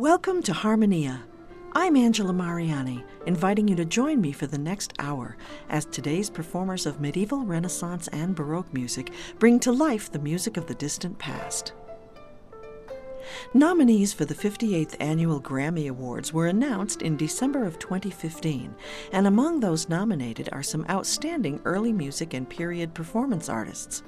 Welcome 0.00 0.42
to 0.44 0.54
Harmonia. 0.54 1.24
I'm 1.74 1.94
Angela 1.94 2.32
Mariani, 2.32 3.04
inviting 3.26 3.68
you 3.68 3.76
to 3.76 3.84
join 3.84 4.18
me 4.18 4.32
for 4.32 4.46
the 4.46 4.56
next 4.56 4.94
hour 4.98 5.36
as 5.68 5.84
today's 5.84 6.30
performers 6.30 6.86
of 6.86 7.02
medieval, 7.02 7.44
Renaissance, 7.44 8.08
and 8.08 8.34
Baroque 8.34 8.72
music 8.72 9.12
bring 9.38 9.60
to 9.60 9.72
life 9.72 10.10
the 10.10 10.18
music 10.18 10.56
of 10.56 10.66
the 10.66 10.74
distant 10.74 11.18
past. 11.18 11.74
Nominees 13.52 14.14
for 14.14 14.24
the 14.24 14.34
58th 14.34 14.96
Annual 15.00 15.42
Grammy 15.42 15.90
Awards 15.90 16.32
were 16.32 16.46
announced 16.46 17.02
in 17.02 17.18
December 17.18 17.66
of 17.66 17.78
2015, 17.78 18.74
and 19.12 19.26
among 19.26 19.60
those 19.60 19.90
nominated 19.90 20.48
are 20.50 20.62
some 20.62 20.86
outstanding 20.88 21.60
early 21.66 21.92
music 21.92 22.32
and 22.32 22.48
period 22.48 22.94
performance 22.94 23.50
artists. 23.50 24.02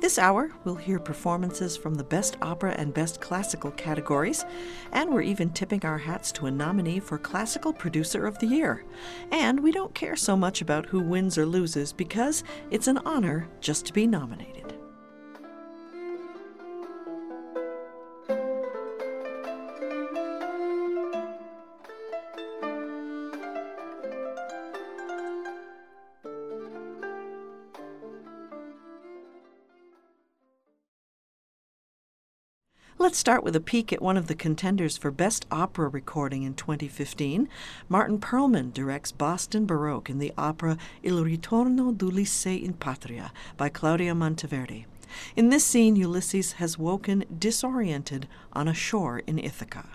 This 0.00 0.18
hour, 0.18 0.50
we'll 0.64 0.76
hear 0.76 0.98
performances 0.98 1.76
from 1.76 1.94
the 1.94 2.04
Best 2.04 2.36
Opera 2.42 2.74
and 2.76 2.94
Best 2.94 3.20
Classical 3.20 3.70
categories, 3.72 4.44
and 4.92 5.10
we're 5.10 5.22
even 5.22 5.50
tipping 5.50 5.84
our 5.84 5.98
hats 5.98 6.32
to 6.32 6.46
a 6.46 6.50
nominee 6.50 7.00
for 7.00 7.18
Classical 7.18 7.72
Producer 7.72 8.26
of 8.26 8.38
the 8.38 8.46
Year. 8.46 8.84
And 9.30 9.60
we 9.60 9.72
don't 9.72 9.94
care 9.94 10.16
so 10.16 10.36
much 10.36 10.60
about 10.60 10.86
who 10.86 11.00
wins 11.00 11.38
or 11.38 11.46
loses 11.46 11.92
because 11.92 12.44
it's 12.70 12.88
an 12.88 12.98
honor 13.04 13.48
just 13.60 13.86
to 13.86 13.92
be 13.92 14.06
nominated. 14.06 14.61
Let's 33.12 33.20
start 33.20 33.44
with 33.44 33.54
a 33.54 33.60
peek 33.60 33.92
at 33.92 34.00
one 34.00 34.16
of 34.16 34.26
the 34.26 34.34
contenders 34.34 34.96
for 34.96 35.10
Best 35.10 35.44
Opera 35.50 35.86
Recording 35.86 36.44
in 36.44 36.54
2015. 36.54 37.46
Martin 37.86 38.18
Pearlman 38.18 38.72
directs 38.72 39.12
Boston 39.12 39.66
Baroque 39.66 40.08
in 40.08 40.18
the 40.18 40.32
opera 40.38 40.78
Il 41.02 41.22
ritorno 41.22 41.94
d'Ulisse 41.94 42.46
in 42.46 42.72
patria 42.72 43.30
by 43.58 43.68
Claudio 43.68 44.14
Monteverdi. 44.14 44.86
In 45.36 45.50
this 45.50 45.62
scene, 45.62 45.94
Ulysses 45.94 46.52
has 46.52 46.78
woken 46.78 47.26
disoriented 47.38 48.28
on 48.54 48.66
a 48.66 48.72
shore 48.72 49.18
in 49.26 49.38
Ithaca. 49.38 49.90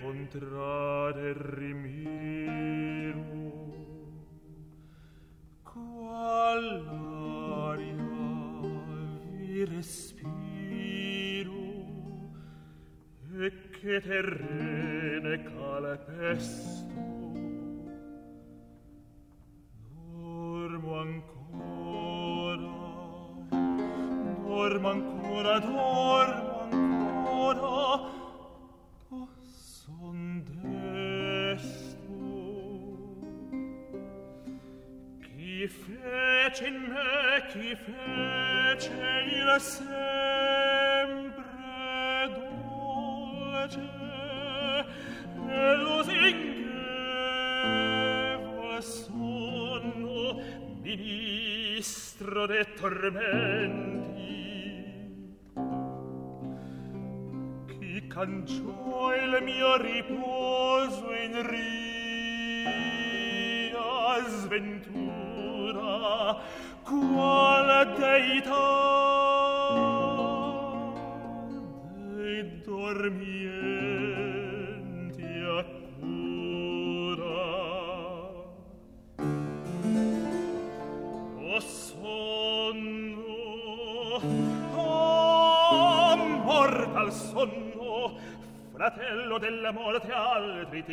contrade 0.00 1.32
rimiro 1.56 3.24
qual 5.62 6.66
aria 7.72 7.94
vi 9.38 9.64
respiro 9.64 10.32
e 13.40 13.50
che 13.70 14.00
terrene 14.00 15.42
calpesto 15.42 17.13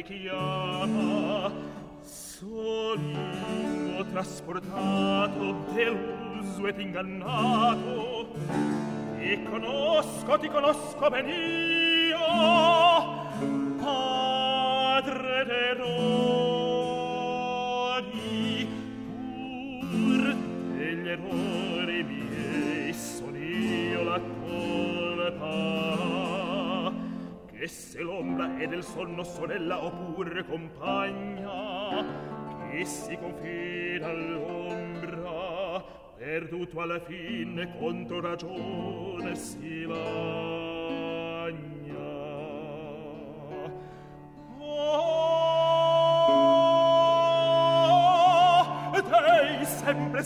ti 0.04 0.22
chiama 0.22 1.52
solingo 2.02 4.06
trasportato 4.12 5.56
deluso 5.74 6.68
ed 6.68 6.80
ingannato. 6.80 8.28
Ti 9.20 9.44
conosco 9.44 10.40
ti 10.40 10.48
conosco 10.48 11.10
benissimo. 11.10 11.71
e 28.58 28.68
del 28.68 28.84
sonno 28.84 29.24
sorella 29.24 29.84
oppure 29.84 30.44
compagna 30.46 32.04
che 32.70 32.86
si 32.86 33.18
confida 33.18 34.10
all'ombra 34.10 35.84
perduto 36.18 36.82
alla 36.82 37.00
fine 37.00 37.78
contro 37.78 38.22
ragione 38.22 39.36
si 39.36 39.84
lagna 39.84 41.20
oh, 44.60 45.32
dei 48.92 49.66
sempre 49.66 50.24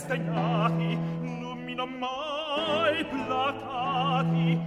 mi 1.64 1.74
non 1.74 1.90
mai 1.98 3.04
placati 3.04 4.58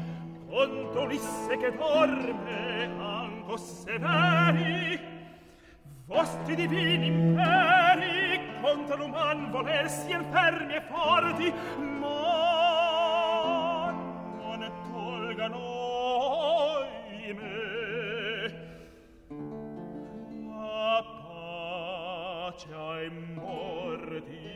contro 0.49 1.05
l'isse 1.05 1.57
che 1.57 1.71
dorme 1.77 3.18
fosse 3.49 3.81
severi 3.81 4.99
vostri 6.05 6.53
divini 6.53 7.07
imperi 7.07 8.39
contra 8.61 8.95
l'uman 8.95 9.49
voler 9.49 9.89
sien 9.89 10.23
fermi 10.29 10.75
e 10.75 10.81
forti 10.81 11.51
ma 11.99 13.89
non 14.37 14.71
tolgano 14.91 15.57
i 17.09 17.33
me. 17.33 17.57
La 20.45 21.03
pace 21.25 22.69
ai 22.71 23.09
morti. 23.33 24.47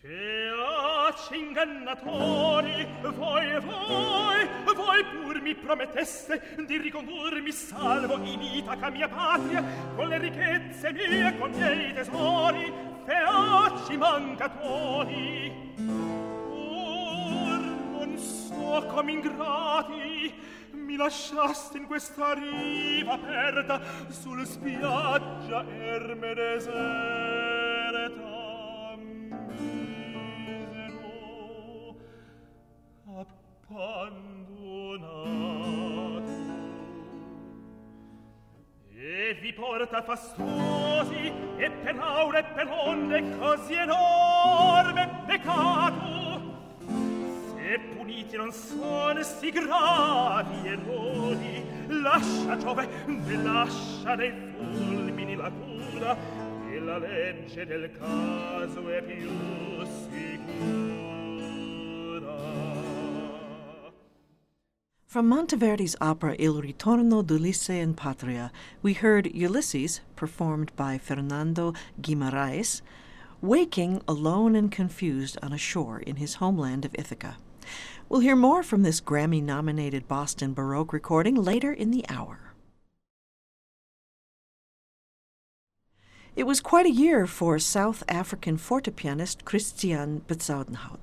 Feaci 0.00 1.38
ingannatori 1.38 2.88
voi 3.02 3.60
voi 3.60 4.48
qual 5.00 5.04
pur 5.04 5.40
mi 5.40 5.54
prometesse 5.54 6.56
di 6.66 6.76
ricondurmi 6.78 7.50
salvo 7.52 8.16
in 8.22 8.40
Itaca 8.40 8.90
mia 8.90 9.08
patria 9.08 9.64
con 9.94 10.08
le 10.08 10.18
ricchezze 10.18 10.92
mie 10.92 11.36
con 11.38 11.50
miei 11.50 11.92
tesori 11.94 12.72
feaci 13.04 13.96
mancatori. 13.96 15.74
Or 16.50 17.60
non 17.90 18.18
so 18.18 18.84
come 18.88 19.12
ingrati 19.12 20.34
mi 20.72 20.96
lasciaste 20.96 21.78
in 21.78 21.86
questa 21.86 22.34
riva 22.34 23.14
aperta 23.14 23.80
sul 24.08 24.44
spiaggia 24.46 25.64
erme 25.68 26.34
deserta 26.34 27.70
quando 33.70 34.59
E 38.92 39.38
vi 39.40 39.52
porta 39.52 40.02
fastosi 40.02 41.32
e 41.56 41.70
per 41.70 41.96
aure 41.96 42.40
e 42.40 42.44
per 42.54 42.68
onde 42.68 43.36
così 43.38 43.74
enorme 43.74 45.22
peccato. 45.26 46.58
Se 47.54 47.80
puniti 47.94 48.36
non 48.36 48.50
son 48.52 49.22
si 49.22 49.50
gravi 49.50 50.68
errori 50.68 51.64
lascia 51.86 52.56
Giove 52.56 52.88
ne 53.06 53.42
lascia 53.42 54.16
dei 54.16 54.32
fulmini 54.56 55.36
la 55.36 55.50
cura 55.50 56.16
e 56.68 56.80
la 56.80 56.98
legge 56.98 57.64
del 57.64 57.92
caso 57.96 58.88
è 58.88 59.02
più 59.02 59.28
sicura. 59.84 60.90
From 65.10 65.28
Monteverdi's 65.28 65.96
opera 66.00 66.36
Il 66.38 66.62
Ritorno 66.62 67.26
d'Ulisse 67.26 67.70
in 67.70 67.94
Patria, 67.94 68.52
we 68.80 68.92
heard 68.92 69.34
Ulysses, 69.34 70.02
performed 70.14 70.70
by 70.76 70.98
Fernando 70.98 71.74
Guimaraes, 72.00 72.80
waking 73.40 74.02
alone 74.06 74.54
and 74.54 74.70
confused 74.70 75.36
on 75.42 75.52
a 75.52 75.58
shore 75.58 75.98
in 75.98 76.14
his 76.14 76.34
homeland 76.34 76.84
of 76.84 76.94
Ithaca. 76.94 77.38
We'll 78.08 78.20
hear 78.20 78.36
more 78.36 78.62
from 78.62 78.84
this 78.84 79.00
Grammy 79.00 79.42
nominated 79.42 80.06
Boston 80.06 80.54
Baroque 80.54 80.92
recording 80.92 81.34
later 81.34 81.72
in 81.72 81.90
the 81.90 82.04
hour. 82.08 82.54
It 86.36 86.44
was 86.44 86.60
quite 86.60 86.86
a 86.86 86.88
year 86.88 87.26
for 87.26 87.58
South 87.58 88.04
African 88.08 88.56
fortepianist 88.58 89.44
Christian 89.44 90.20
Bezuidenhout. 90.28 91.00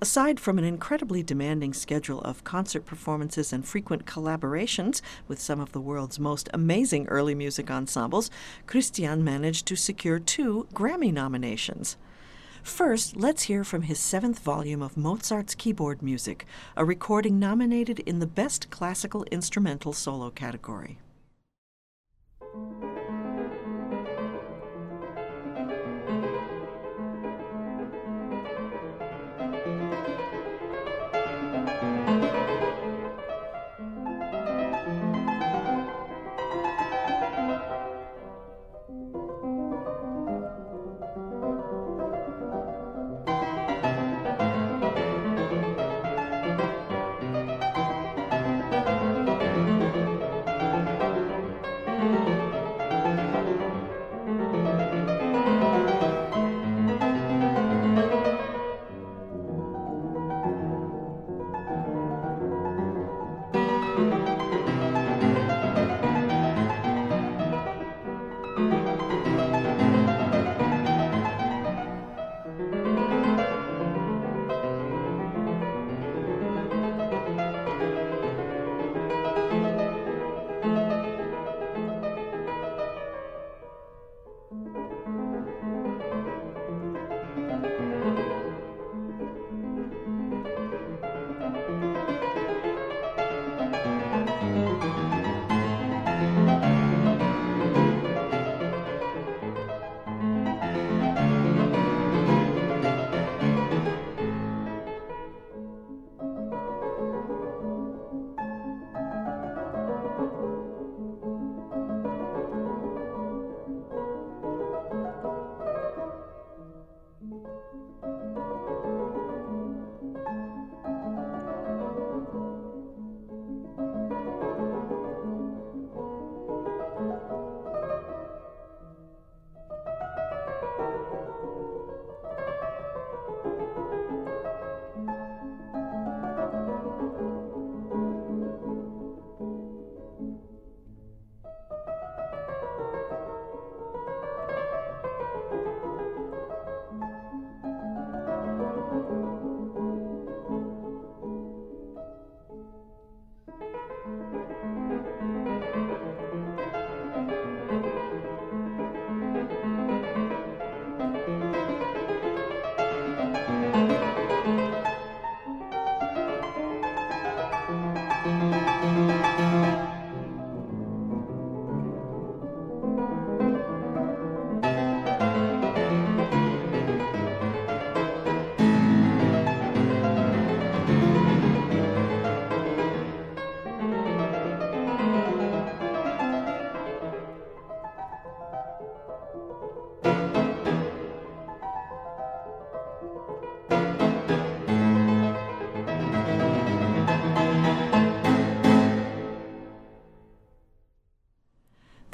Aside 0.00 0.38
from 0.38 0.58
an 0.58 0.64
incredibly 0.64 1.24
demanding 1.24 1.74
schedule 1.74 2.20
of 2.20 2.44
concert 2.44 2.86
performances 2.86 3.52
and 3.52 3.66
frequent 3.66 4.06
collaborations 4.06 5.00
with 5.26 5.40
some 5.40 5.58
of 5.58 5.72
the 5.72 5.80
world's 5.80 6.20
most 6.20 6.48
amazing 6.54 7.08
early 7.08 7.34
music 7.34 7.68
ensembles, 7.68 8.30
Christian 8.68 9.24
managed 9.24 9.66
to 9.66 9.74
secure 9.74 10.20
two 10.20 10.68
Grammy 10.72 11.12
nominations. 11.12 11.96
First, 12.62 13.16
let's 13.16 13.44
hear 13.44 13.64
from 13.64 13.82
his 13.82 13.98
seventh 13.98 14.38
volume 14.38 14.82
of 14.82 14.96
Mozart's 14.96 15.56
keyboard 15.56 16.00
music, 16.00 16.46
a 16.76 16.84
recording 16.84 17.40
nominated 17.40 17.98
in 18.00 18.20
the 18.20 18.26
Best 18.26 18.70
Classical 18.70 19.24
Instrumental 19.32 19.92
Solo 19.92 20.30
category. 20.30 20.98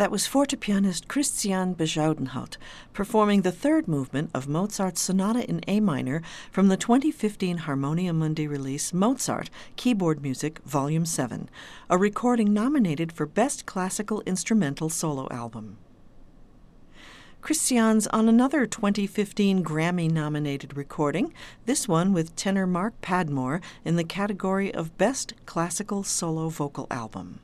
That 0.05 0.11
was 0.11 0.29
fortepianist 0.29 1.09
Christian 1.09 1.75
Bezuidenhout 1.75 2.59
performing 2.93 3.41
the 3.41 3.51
third 3.51 3.89
movement 3.89 4.29
of 4.35 4.47
Mozart's 4.47 5.01
Sonata 5.01 5.49
in 5.49 5.63
A 5.67 5.81
minor 5.81 6.21
from 6.53 6.69
the 6.69 6.77
2015 6.77 7.57
Harmonia 7.57 8.13
Mundi 8.13 8.47
release 8.47 8.93
Mozart 8.93 9.49
Keyboard 9.77 10.21
Music 10.21 10.59
Volume 10.67 11.07
7, 11.07 11.49
a 11.89 11.97
recording 11.97 12.53
nominated 12.53 13.13
for 13.13 13.25
Best 13.25 13.65
Classical 13.65 14.21
Instrumental 14.27 14.91
Solo 14.91 15.27
Album. 15.31 15.79
Christian's 17.41 18.07
on 18.09 18.29
another 18.29 18.67
2015 18.67 19.65
Grammy 19.65 20.11
nominated 20.11 20.77
recording, 20.77 21.33
this 21.65 21.89
one 21.89 22.13
with 22.13 22.37
tenor 22.37 22.67
Mark 22.67 22.93
Padmore 23.01 23.63
in 23.87 23.97
the 23.97 24.05
category 24.05 24.71
of 24.75 24.99
Best 24.99 25.33
Classical 25.47 26.03
Solo 26.03 26.51
Vocal 26.51 26.87
Album. 26.91 27.41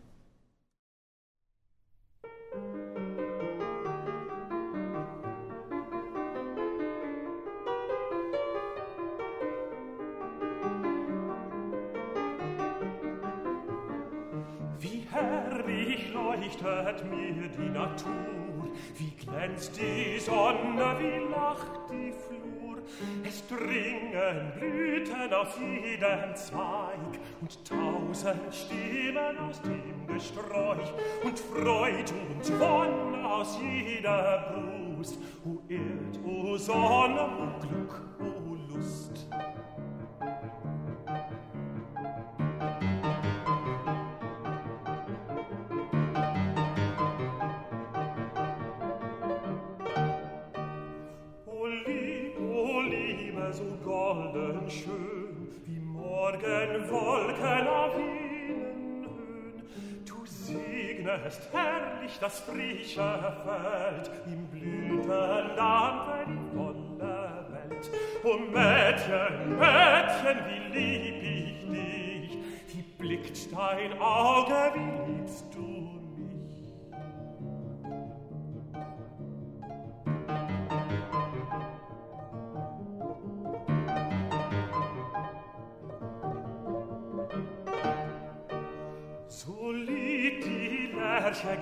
leuchtet 16.59 17.05
mir 17.11 17.49
die 17.49 17.71
Natur, 17.71 18.71
wie 18.97 19.11
glänzt 19.25 19.79
die 19.79 20.19
Sonne, 20.19 20.97
wie 20.99 21.33
lacht 21.33 21.91
die 21.91 22.13
Flur. 22.13 22.79
Es 23.25 23.47
dringen 23.47 24.53
Blüten 24.59 25.33
auf 25.33 25.57
jeden 25.61 26.35
Zweig 26.35 27.21
und 27.41 27.65
tausend 27.65 28.55
Stimmen 28.55 29.39
aus 29.39 29.61
dem 29.63 30.07
Gesträuch 30.07 30.93
und 31.23 31.39
Freud 31.39 32.13
und 32.13 32.61
Wonne 32.61 33.31
aus 33.31 33.59
jeder 33.63 34.53
Brust. 34.53 35.19
O 35.45 35.59
Erd, 35.69 36.19
o 36.27 36.57
Sonne, 36.57 37.23
o 37.23 37.61
Glück, 37.61 38.03
o 38.19 38.75
Lust. 38.75 39.29
golden 54.13 54.69
schön, 54.69 55.49
wie 55.67 55.79
Morgenwolken 55.79 57.69
auf 57.69 57.97
ihnen. 57.97 59.63
Du 60.05 60.25
segnest 60.25 61.49
herrlich 61.53 62.19
das 62.21 62.41
frische 62.41 63.35
Feld, 63.45 64.11
im 64.27 64.47
Blütenland 64.49 66.27
die 66.27 66.57
volle 66.57 67.47
Welt. 67.53 67.91
O 68.25 68.37
Mädchen, 68.37 69.59
Mädchen, 69.59 70.39
wie 70.49 70.63
lieb 70.77 71.23
ich 71.23 71.59
dich, 71.69 72.39
wie 72.69 72.85
blickt 72.99 73.39
dein 73.53 73.93
Auge, 74.01 74.73
wie 74.75 75.13
liebst 75.13 75.47
du 75.55 75.70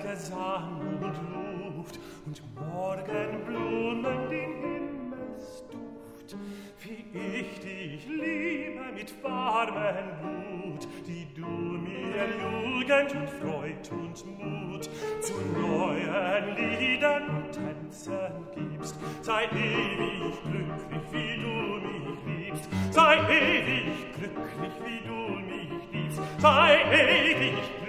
Gesang 0.09 0.81
und 0.81 1.75
Luft 1.77 1.99
und 2.25 2.41
Morgenblumen 2.55 4.27
den 4.27 4.53
Himmelsduft, 4.63 6.35
wie 6.79 7.05
ich 7.13 7.59
dich 7.59 8.07
liebe 8.07 8.91
mit 8.95 9.23
warmem 9.23 10.07
Blut, 10.19 10.87
die 11.05 11.27
du 11.35 11.45
mir 11.45 12.25
Jugend 12.41 13.15
und 13.15 13.29
Freud 13.29 13.89
und 13.91 14.25
Mut 14.39 14.89
zu 15.21 15.33
neuen 15.55 16.55
Liedern 16.55 17.29
und 17.29 17.51
Tänzen 17.51 18.47
gibst. 18.55 18.95
Sei 19.21 19.43
ewig 19.43 20.41
glücklich, 20.41 21.03
wie 21.11 21.35
du 21.39 21.53
mich 21.87 22.47
liebst, 22.47 22.67
sei 22.89 23.15
ewig 23.29 24.13
glücklich, 24.15 24.73
wie 24.83 25.07
du 25.07 25.19
mich 25.45 25.91
liebst, 25.91 26.21
sei 26.39 26.81
ewig 26.91 27.53
glücklich, 27.53 27.88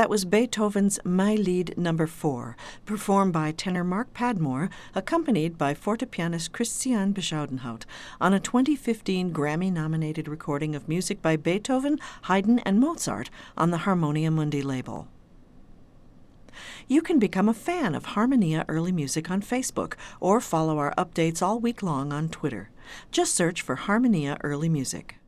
That 0.00 0.08
was 0.08 0.24
Beethoven's 0.24 0.98
Mailied 1.00 1.76
Number 1.76 2.04
no. 2.04 2.10
4, 2.10 2.56
performed 2.86 3.34
by 3.34 3.52
tenor 3.52 3.84
Mark 3.84 4.14
Padmore, 4.14 4.70
accompanied 4.94 5.58
by 5.58 5.74
fortepianist 5.74 6.52
Christian 6.52 7.12
Bezuidenhout, 7.12 7.82
on 8.18 8.32
a 8.32 8.40
2015 8.40 9.30
Grammy 9.30 9.70
nominated 9.70 10.26
recording 10.26 10.74
of 10.74 10.88
music 10.88 11.20
by 11.20 11.36
Beethoven, 11.36 11.98
Haydn, 12.22 12.60
and 12.60 12.80
Mozart 12.80 13.28
on 13.58 13.72
the 13.72 13.84
Harmonia 13.84 14.30
Mundi 14.30 14.62
label. 14.62 15.06
You 16.88 17.02
can 17.02 17.18
become 17.18 17.50
a 17.50 17.52
fan 17.52 17.94
of 17.94 18.06
Harmonia 18.06 18.64
Early 18.68 18.92
Music 18.92 19.30
on 19.30 19.42
Facebook 19.42 19.96
or 20.18 20.40
follow 20.40 20.78
our 20.78 20.94
updates 20.96 21.42
all 21.42 21.60
week 21.60 21.82
long 21.82 22.10
on 22.10 22.30
Twitter. 22.30 22.70
Just 23.12 23.34
search 23.34 23.60
for 23.60 23.76
Harmonia 23.76 24.38
Early 24.42 24.70
Music. 24.70 25.19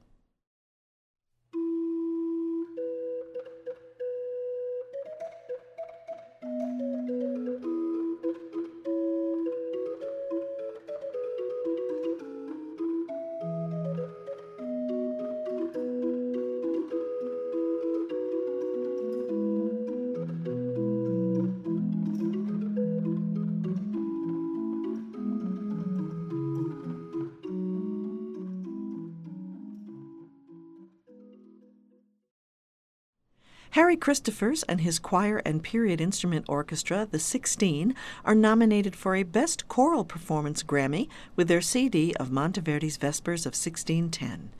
Harry 33.73 33.97
Christophers 33.97 34.62
and 34.69 34.83
his 34.83 34.99
choir 34.99 35.38
and 35.47 35.62
period 35.62 35.99
instrument 35.99 36.45
orchestra, 36.47 37.09
the 37.11 37.19
Sixteen, 37.19 37.95
are 38.23 38.35
nominated 38.35 38.95
for 38.95 39.17
a 39.17 39.23
Best 39.23 39.67
Choral 39.67 40.05
Performance 40.05 40.62
Grammy 40.62 41.09
with 41.37 41.49
their 41.49 41.62
CD 41.62 42.14
of 42.17 42.29
Monteverdi's 42.29 42.99
Vespers 42.99 43.47
of 43.47 43.55
1610. 43.55 44.50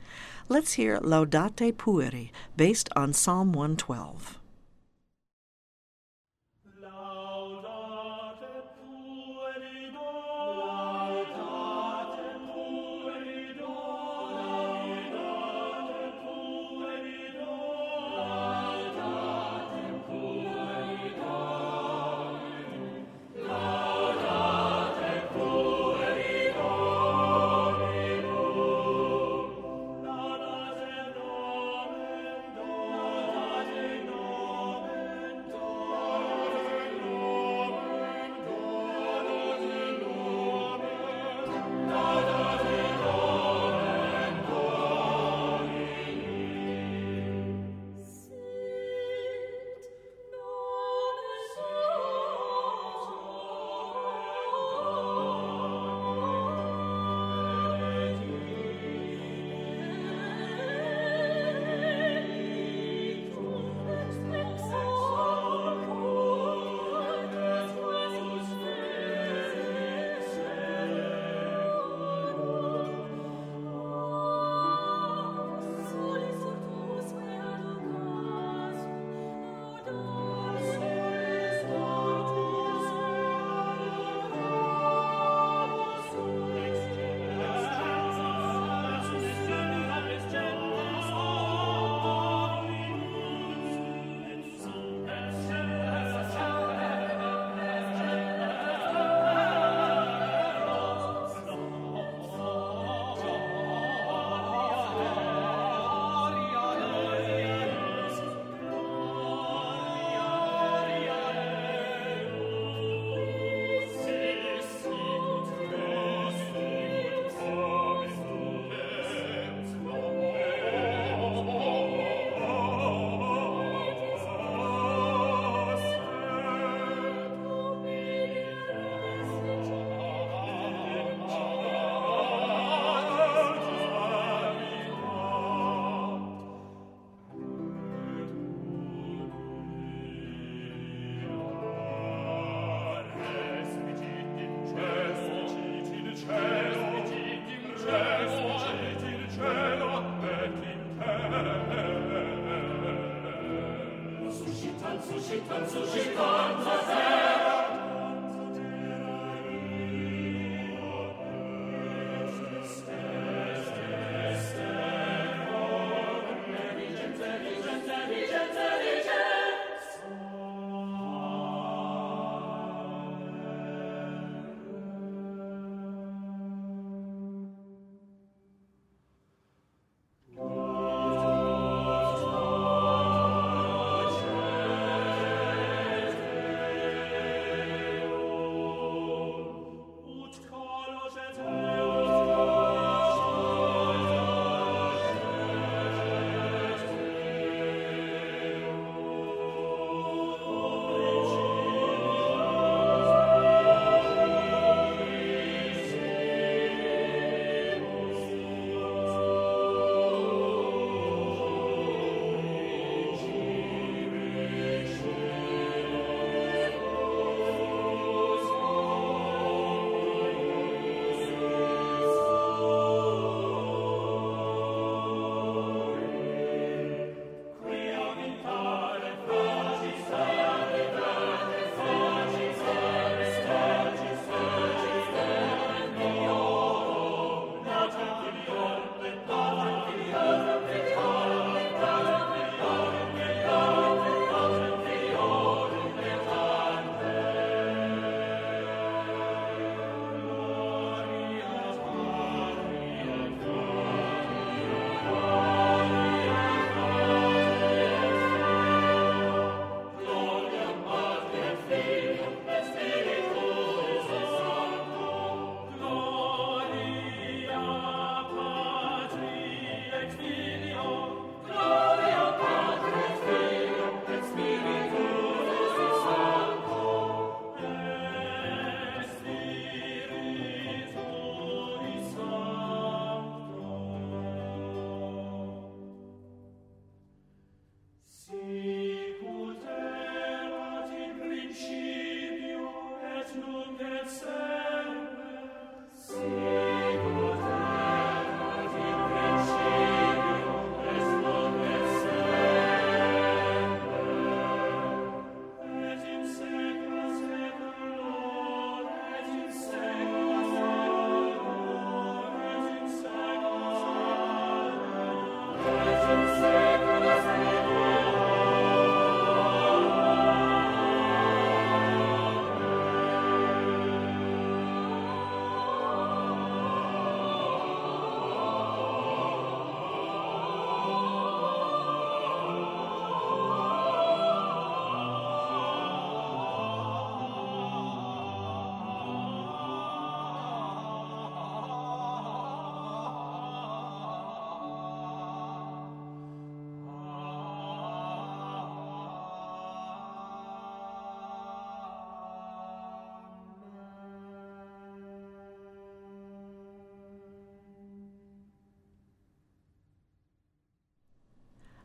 Let's 0.49 0.73
hear 0.73 0.97
Laudate 0.97 1.73
Pueri, 1.73 2.31
based 2.57 2.89
on 2.95 3.13
Psalm 3.13 3.53
112. 3.53 4.39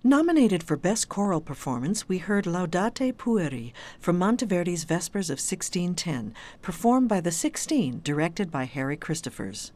Nominated 0.05 0.63
for 0.63 0.77
Best 0.77 1.09
Choral 1.09 1.41
Performance, 1.41 2.09
we 2.09 2.19
heard 2.19 2.45
Laudate 2.45 3.13
Pueri 3.15 3.73
from 3.99 4.17
Monteverdi's 4.17 4.85
Vespers 4.85 5.29
of 5.29 5.41
1610, 5.41 6.33
performed 6.63 7.09
by 7.09 7.21
the 7.21 7.33
Sixteen, 7.33 8.01
directed 8.05 8.49
by 8.49 8.63
Harry 8.63 8.97
Christophers. 8.97 9.73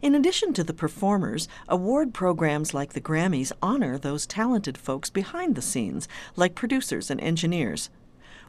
In 0.00 0.14
addition 0.14 0.54
to 0.54 0.64
the 0.64 0.72
performers, 0.72 1.48
award 1.68 2.14
programs 2.14 2.72
like 2.72 2.94
the 2.94 3.00
Grammys 3.00 3.52
honor 3.60 3.98
those 3.98 4.26
talented 4.26 4.78
folks 4.78 5.10
behind 5.10 5.54
the 5.54 5.60
scenes, 5.60 6.08
like 6.34 6.54
producers 6.54 7.10
and 7.10 7.20
engineers. 7.20 7.90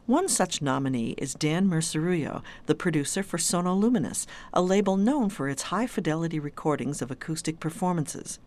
One 0.06 0.26
such 0.26 0.62
nominee 0.62 1.16
is 1.18 1.34
Dan 1.34 1.68
Merceruio, 1.68 2.42
the 2.64 2.74
producer 2.74 3.22
for 3.22 3.36
Sono 3.36 3.78
Luminus, 3.78 4.24
a 4.54 4.62
label 4.62 4.96
known 4.96 5.28
for 5.28 5.50
its 5.50 5.64
high 5.64 5.86
fidelity 5.86 6.40
recordings 6.40 7.02
of 7.02 7.10
acoustic 7.10 7.60
performances. 7.60 8.38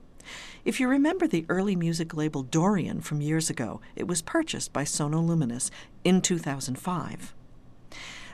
If 0.65 0.79
you 0.79 0.87
remember 0.87 1.27
the 1.27 1.45
early 1.49 1.75
music 1.75 2.13
label 2.15 2.43
Dorian 2.43 3.01
from 3.01 3.21
years 3.21 3.49
ago, 3.49 3.81
it 3.95 4.07
was 4.07 4.21
purchased 4.21 4.73
by 4.73 4.83
Sono 4.83 5.21
Luminus 5.21 5.69
in 6.03 6.21
2005. 6.21 7.33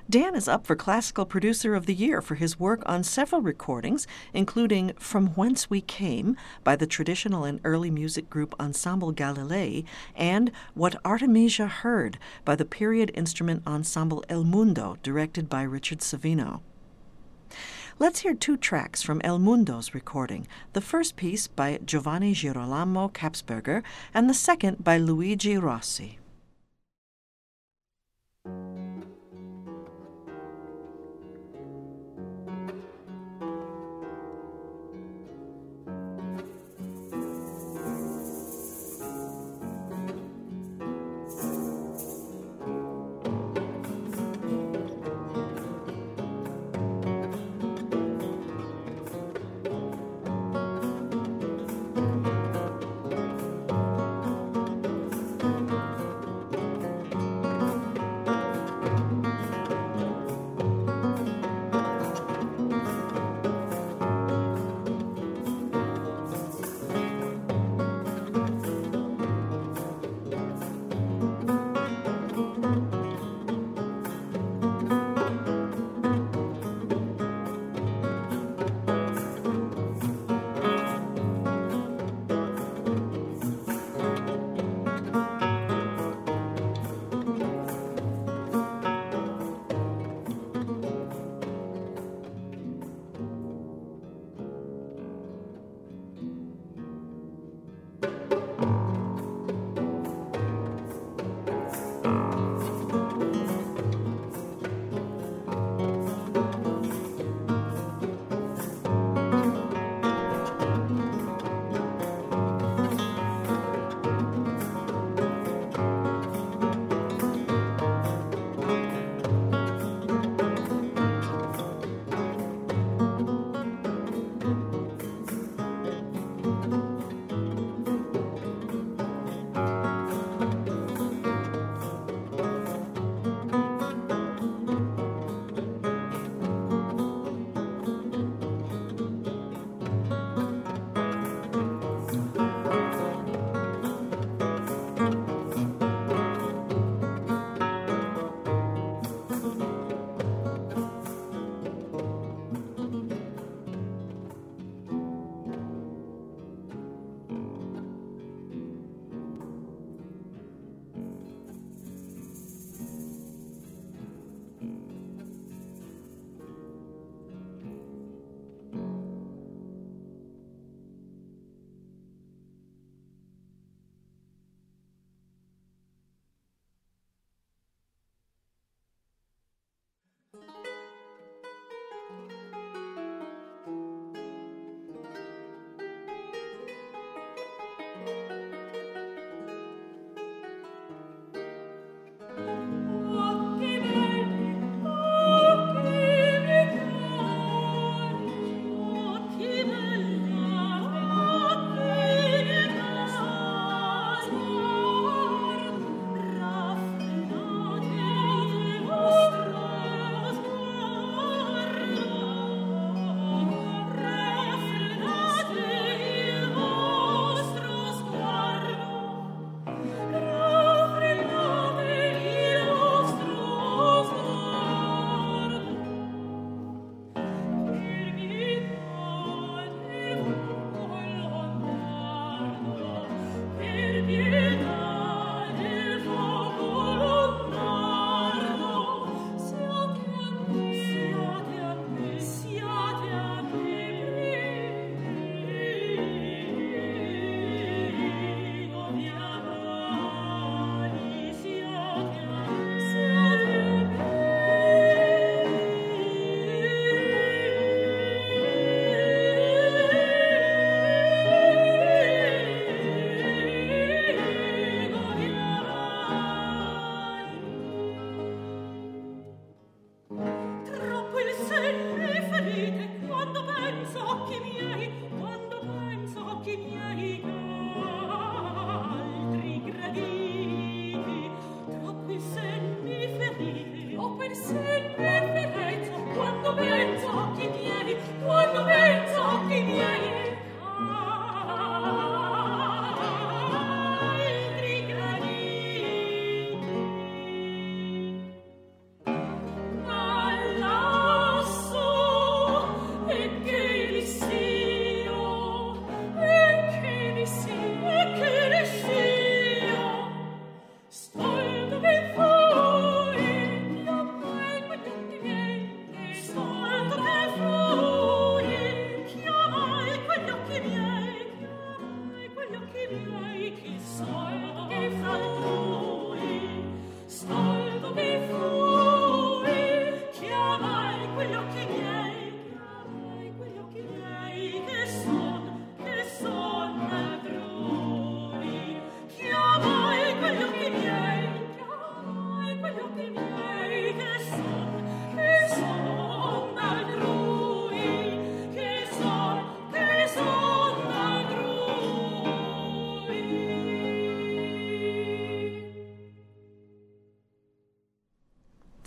Dan 0.10 0.36
is 0.36 0.48
up 0.48 0.66
for 0.66 0.78
Classical 0.78 1.26
Producer 1.26 1.76
of 1.76 1.86
the 1.86 1.94
Year 1.94 2.22
for 2.22 2.36
his 2.36 2.58
work 2.58 2.82
on 2.86 3.04
several 3.04 3.42
recordings, 3.42 4.08
including 4.34 4.94
From 4.98 5.32
Whence 5.32 5.70
We 5.70 5.82
Came 5.82 6.38
by 6.64 6.78
the 6.78 6.88
traditional 6.88 7.44
and 7.44 7.60
early 7.66 7.92
music 7.92 8.30
group 8.30 8.56
Ensemble 8.58 9.12
Galilei 9.12 9.84
and 10.16 10.50
What 10.76 10.96
Artemisia 11.04 11.68
Heard 11.68 12.18
by 12.46 12.56
the 12.56 12.64
period 12.64 13.12
instrument 13.16 13.64
ensemble 13.68 14.24
El 14.30 14.46
Mundo, 14.46 14.96
directed 15.04 15.50
by 15.50 15.64
Richard 15.64 16.00
Savino. 16.00 16.62
Let's 18.00 18.20
hear 18.20 18.36
two 18.36 18.58
tracks 18.58 19.02
from 19.02 19.22
El 19.24 19.40
Mundo's 19.40 19.96
recording, 19.96 20.48
the 20.74 20.82
first 20.82 21.16
piece 21.16 21.48
by 21.48 21.80
Giovanni 21.84 22.34
Girolamo 22.34 23.10
Kapsberger 23.10 23.82
and 24.14 24.30
the 24.30 24.36
second 24.36 24.84
by 24.84 25.00
Luigi 25.00 25.58
Rossi. 25.58 26.20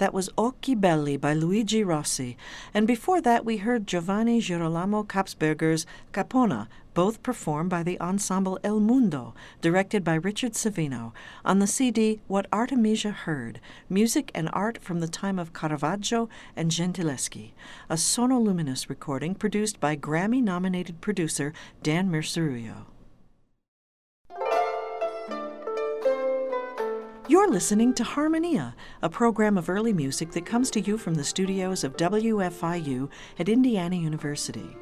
That 0.01 0.15
was 0.15 0.31
Occhi 0.39 0.75
Belli 0.81 1.19
by 1.19 1.35
Luigi 1.35 1.85
Rossi, 1.85 2.39
and 2.73 2.87
before 2.87 3.21
that 3.21 3.45
we 3.45 3.59
heard 3.59 3.87
Giovanni 3.87 4.41
Girolamo 4.41 5.03
Kapsberger's 5.03 5.85
Capona, 6.15 6.69
both 6.95 7.23
performed 7.23 7.69
by 7.69 7.83
the 7.83 8.01
ensemble 8.01 8.59
El 8.65 8.81
Mundo, 8.81 9.35
directed 9.61 10.03
by 10.03 10.15
Richard 10.15 10.53
Savino, 10.55 11.13
on 11.45 11.59
the 11.59 11.67
CD 11.67 12.23
What 12.29 12.47
Artemisia 12.51 13.11
Heard 13.11 13.61
Music 13.91 14.31
and 14.35 14.49
Art 14.55 14.79
from 14.79 15.01
the 15.01 15.07
Time 15.07 15.39
of 15.39 15.53
Caravaggio 15.53 16.31
and 16.57 16.71
Gentileschi, 16.71 17.51
a 17.91 17.99
Sono 17.99 18.41
Luminus 18.41 18.89
recording 18.89 19.35
produced 19.35 19.81
by 19.81 19.97
Grammy 19.97 20.43
nominated 20.43 21.03
producer 21.03 21.53
Dan 21.83 22.11
Merceruio. 22.11 22.87
You're 27.31 27.49
listening 27.49 27.95
to 27.95 28.03
Harmonia, 28.03 28.75
a 29.03 29.09
program 29.09 29.57
of 29.57 29.71
early 29.71 29.93
music 29.93 30.33
that 30.33 30.45
comes 30.45 30.69
to 30.73 30.81
you 30.81 30.99
from 30.99 31.15
the 31.15 31.23
studios 31.23 31.85
of 31.85 31.97
WFIU 31.97 33.09
at 33.39 33.49
Indiana 33.49 33.95
University. 33.95 34.77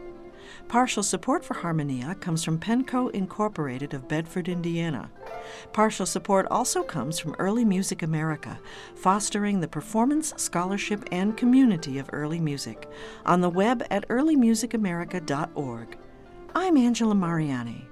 Partial 0.67 1.03
support 1.03 1.45
for 1.45 1.53
Harmonia 1.53 2.15
comes 2.15 2.43
from 2.43 2.59
Penco 2.59 3.11
Incorporated 3.11 3.93
of 3.93 4.09
Bedford, 4.09 4.49
Indiana. 4.49 5.11
Partial 5.75 6.07
support 6.07 6.47
also 6.51 6.83
comes 6.83 7.19
from 7.19 7.37
Early 7.39 7.67
Music 7.67 8.03
America, 8.03 8.59
fostering 8.95 9.61
the 9.61 9.69
performance, 9.69 10.33
scholarship, 10.39 11.07
and 11.13 11.37
community 11.37 11.99
of 11.99 12.09
early 12.15 12.41
music, 12.41 12.89
on 13.27 13.43
the 13.43 13.51
web 13.51 13.85
at 13.91 14.09
earlymusicamerica.org. 14.09 15.99
I'm 16.55 16.79
Angela 16.79 17.15
Mariani. 17.15 17.88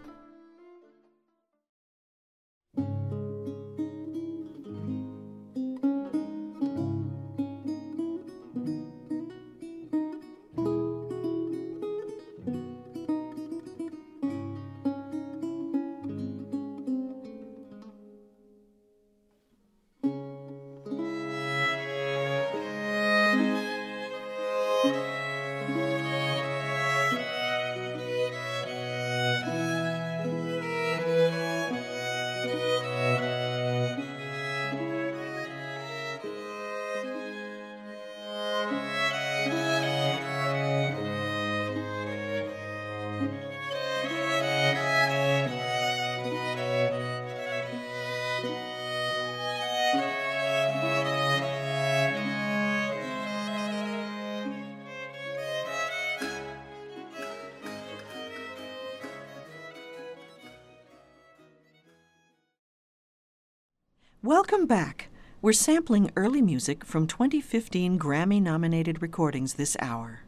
Welcome 64.27 64.67
back. 64.67 65.09
We're 65.41 65.53
sampling 65.53 66.11
early 66.17 66.43
music 66.43 66.85
from 66.85 67.07
2015 67.07 67.97
Grammy 67.97 68.43
nominated 68.43 69.01
recordings 69.01 69.55
this 69.55 69.77
hour. 69.79 70.23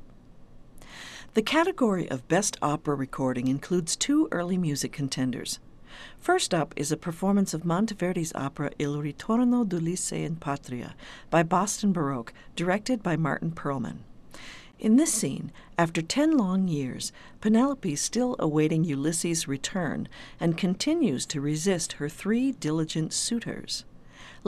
The 1.34 1.42
category 1.42 2.08
of 2.08 2.28
Best 2.28 2.56
Opera 2.62 2.94
Recording 2.94 3.48
includes 3.48 3.96
two 3.96 4.28
early 4.30 4.56
music 4.56 4.92
contenders. 4.92 5.58
First 6.16 6.54
up 6.54 6.74
is 6.76 6.92
a 6.92 6.96
performance 6.96 7.52
of 7.52 7.64
Monteverdi's 7.64 8.32
opera 8.36 8.70
Il 8.78 8.98
Ritorno 8.98 9.68
d'Ulisse 9.68 10.12
in 10.12 10.36
Patria 10.36 10.94
by 11.28 11.42
Boston 11.42 11.92
Baroque, 11.92 12.32
directed 12.54 13.02
by 13.02 13.16
Martin 13.16 13.50
Pearlman. 13.50 14.04
In 14.78 14.94
this 14.94 15.12
scene, 15.12 15.50
after 15.76 16.00
ten 16.02 16.36
long 16.36 16.68
years, 16.68 17.10
Penelope 17.40 17.92
is 17.92 18.00
still 18.00 18.36
awaiting 18.38 18.84
Ulysses' 18.84 19.48
return 19.48 20.08
and 20.38 20.56
continues 20.56 21.26
to 21.26 21.40
resist 21.40 21.94
her 21.94 22.08
three 22.08 22.52
diligent 22.52 23.12
suitors. 23.12 23.84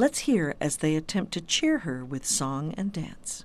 Let's 0.01 0.21
hear 0.21 0.55
as 0.63 0.79
they 0.79 0.97
attempt 0.97 1.31
to 1.35 1.43
cheer 1.43 1.81
her 1.81 2.07
with 2.07 2.25
song 2.25 2.73
and 2.79 2.91
dance. 2.91 3.45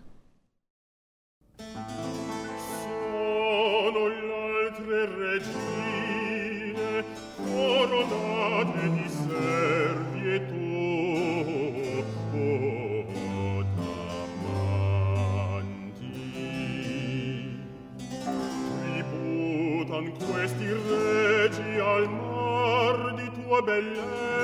Sono 2.79 4.07
regine 5.19 7.03
coronate 7.35 8.87
di 8.95 9.07
oh, 12.33 13.11
tributan 18.71 20.05
questi 20.23 20.71
regi 20.71 21.79
al 21.79 22.07
mar 22.07 23.11
di 23.17 23.27
tua 23.35 23.59
bellezza 23.61 24.34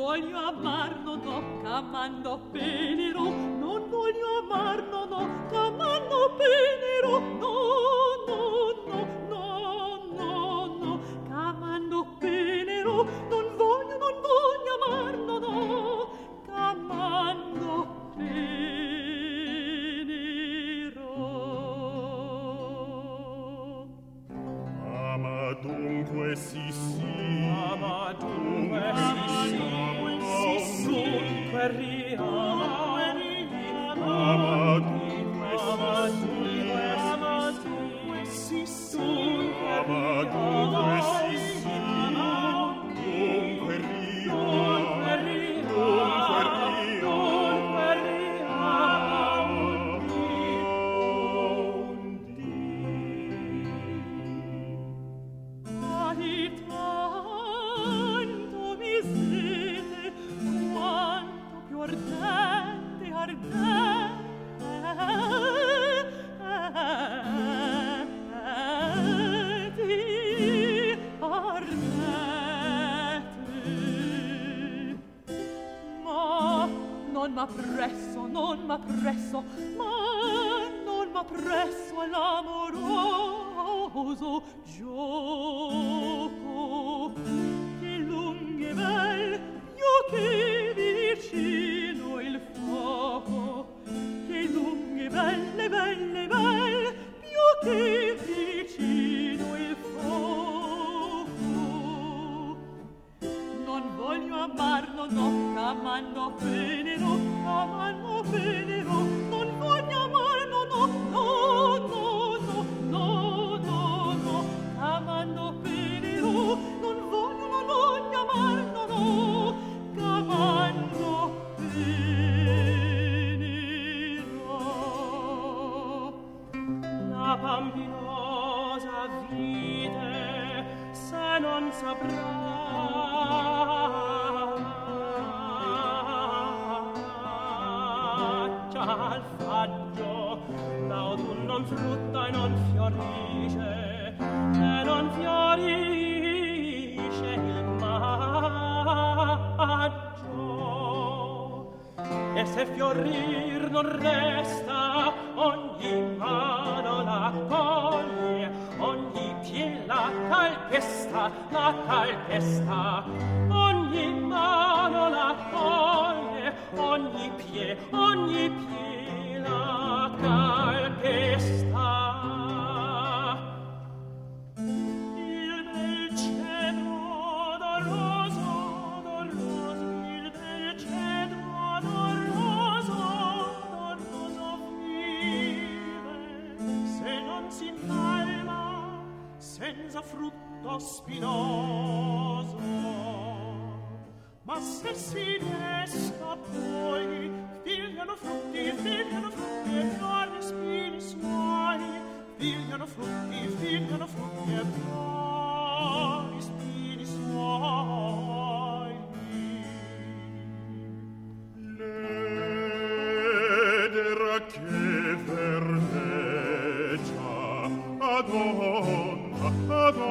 voglio 0.00 0.38
amar 0.38 0.98
no 1.04 1.60
camando 1.62 2.40
penero 2.52 3.24
non 3.60 3.90
voglio 3.90 4.28
amar, 4.38 4.82
no 4.88 5.28
camando 5.50 6.36
penero 6.38 7.20
no 7.38 7.49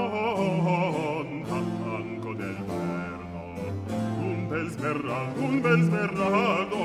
Leon, 0.07 1.43
canto 1.47 2.33
del 2.33 2.55
verno, 2.65 3.43
un 4.21 4.47
bel 4.47 4.69
smeraldo, 4.69 5.41
un 5.41 5.61
bel 5.61 5.81
smeraldo, 5.83 6.78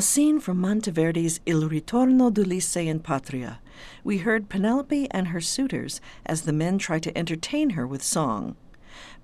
A 0.00 0.02
scene 0.02 0.40
from 0.40 0.58
Monteverdi's 0.58 1.40
Il 1.44 1.68
ritorno 1.68 2.32
d'Ulisse 2.32 2.76
in 2.76 3.00
Patria. 3.00 3.60
We 4.02 4.16
heard 4.16 4.48
Penelope 4.48 5.10
and 5.10 5.28
her 5.28 5.42
suitors 5.42 6.00
as 6.24 6.40
the 6.40 6.54
men 6.54 6.78
try 6.78 6.98
to 6.98 7.18
entertain 7.18 7.76
her 7.76 7.86
with 7.86 8.02
song. 8.02 8.56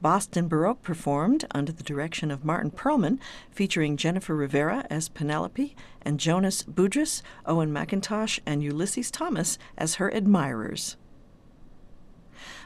Boston 0.02 0.48
Baroque 0.48 0.82
performed 0.82 1.46
under 1.52 1.72
the 1.72 1.82
direction 1.82 2.30
of 2.30 2.44
Martin 2.44 2.70
Pearlman, 2.70 3.18
featuring 3.50 3.96
Jennifer 3.96 4.36
Rivera 4.36 4.86
as 4.90 5.08
Penelope 5.08 5.74
and 6.02 6.20
Jonas 6.20 6.62
Budris, 6.62 7.22
Owen 7.46 7.72
McIntosh, 7.72 8.38
and 8.44 8.62
Ulysses 8.62 9.10
Thomas 9.10 9.56
as 9.78 9.94
her 9.94 10.10
admirers. 10.10 10.98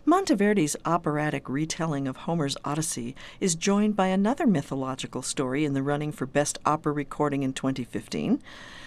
Monteverdi's 0.07 0.77
operatic 0.87 1.47
retelling 1.49 2.09
of 2.09 2.19
Homer's 2.19 2.57
Odyssey 2.65 3.15
is 3.39 3.55
joined 3.55 3.97
by 3.97 4.07
another 4.07 4.47
mythological 4.47 5.21
story 5.21 5.67
in 5.67 5.75
the 5.75 5.83
running 5.83 6.11
for 6.11 6.25
Best 6.25 6.59
Opera 6.65 6.93
Recording 6.93 7.43
in 7.43 7.53
2015 7.53 8.43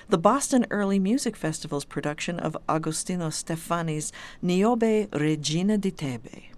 the 0.09 0.18
Boston 0.18 0.66
Early 0.70 0.99
Music 0.99 1.36
Festival's 1.36 1.86
production 1.86 2.39
of 2.39 2.57
Agostino 2.68 3.30
Stefani's 3.30 4.11
Niobe 4.41 5.07
Regina 5.14 5.78
di 5.78 5.91
Tebe. 5.91 6.52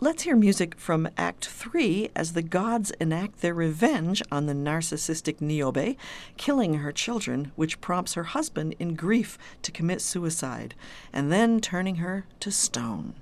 Let's 0.00 0.22
hear 0.22 0.36
music 0.36 0.76
from 0.76 1.08
Act 1.18 1.46
3 1.46 2.10
as 2.14 2.34
the 2.34 2.42
gods 2.42 2.92
enact 3.00 3.40
their 3.40 3.52
revenge 3.52 4.22
on 4.30 4.46
the 4.46 4.52
narcissistic 4.52 5.40
Niobe, 5.40 5.96
killing 6.36 6.74
her 6.74 6.92
children, 6.92 7.50
which 7.56 7.80
prompts 7.80 8.14
her 8.14 8.22
husband 8.22 8.76
in 8.78 8.94
grief 8.94 9.36
to 9.62 9.72
commit 9.72 10.00
suicide, 10.00 10.76
and 11.12 11.32
then 11.32 11.60
turning 11.60 11.96
her 11.96 12.26
to 12.38 12.52
stone. 12.52 13.14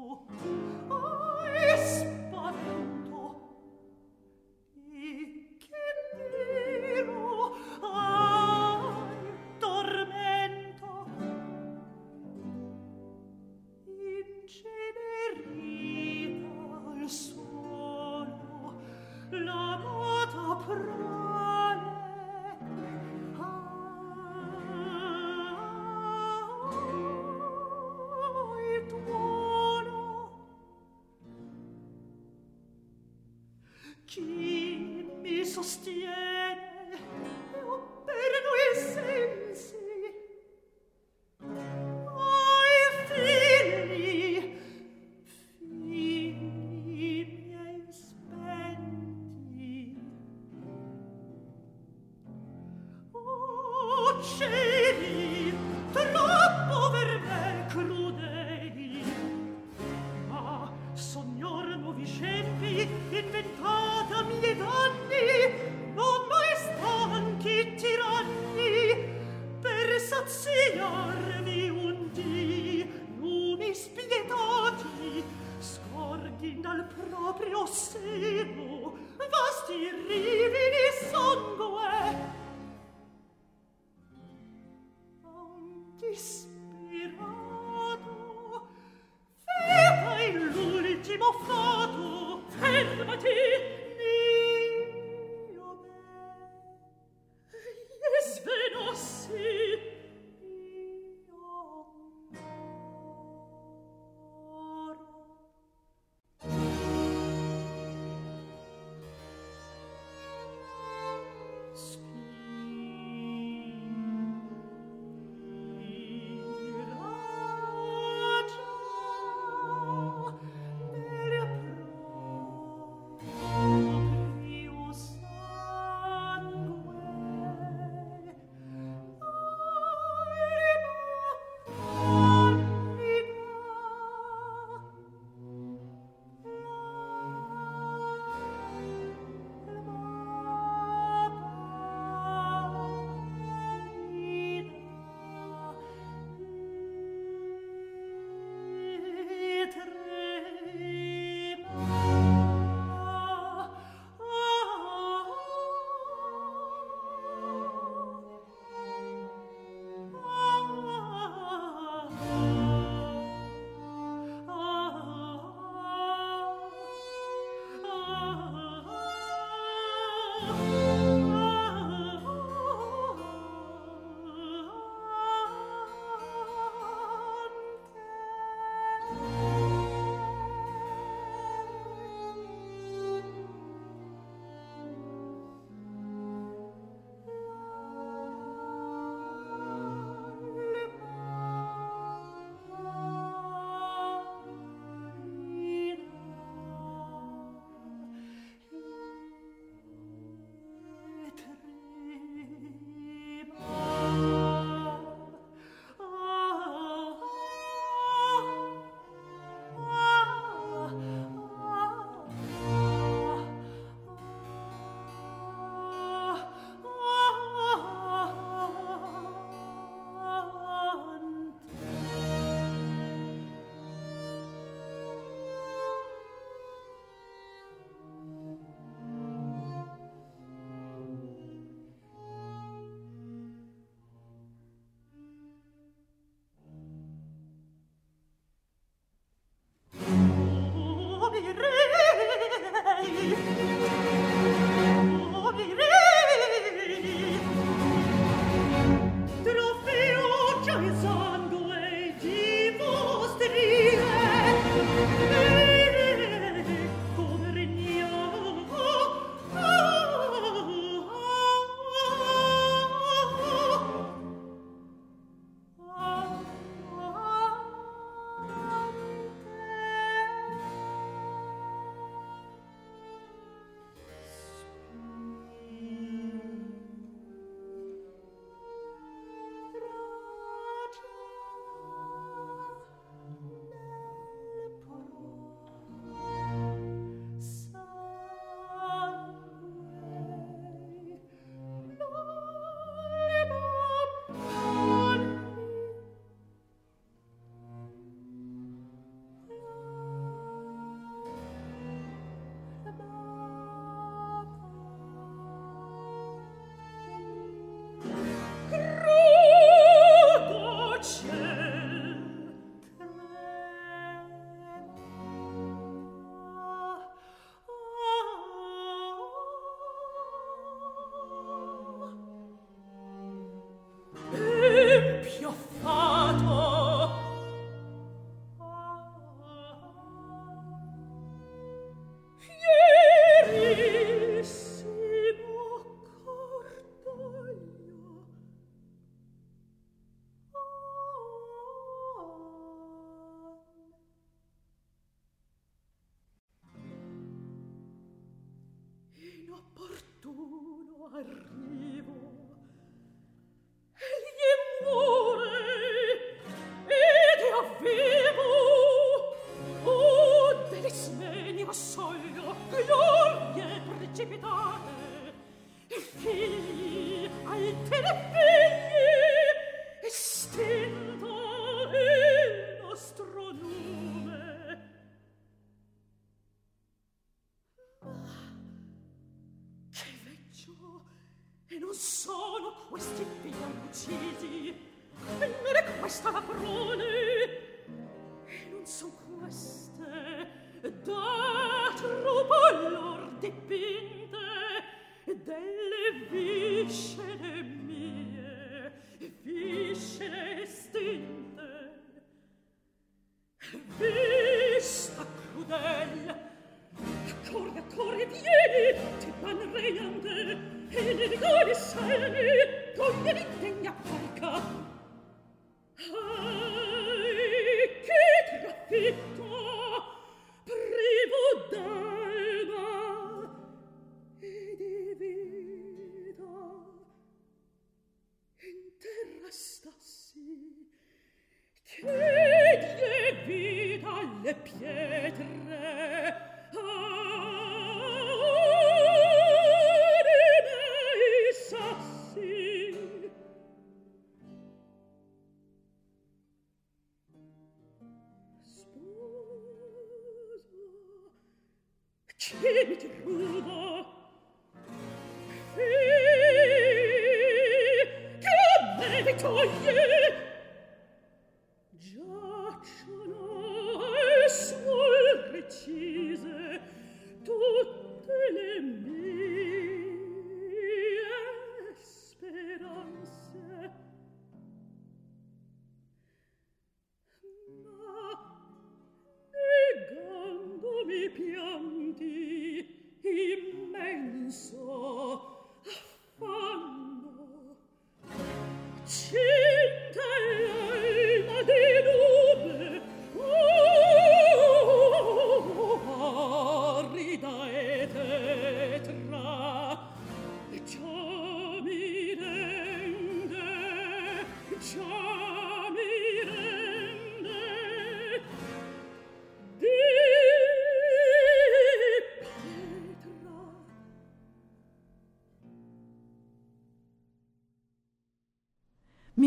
This 0.00 0.99